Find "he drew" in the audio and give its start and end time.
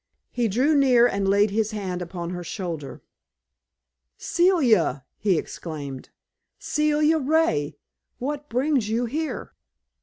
0.31-0.73